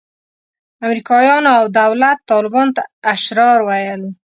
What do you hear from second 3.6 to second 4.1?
ویل.